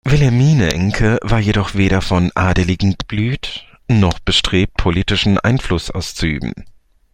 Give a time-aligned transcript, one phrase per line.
[0.03, 6.53] Wilhelmine Encke war jedoch weder von adeligem Geblüt noch bestrebt politischen Einfluss auszuüben.